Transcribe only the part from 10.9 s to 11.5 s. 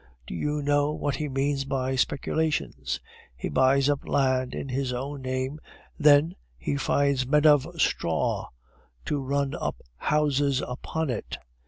it.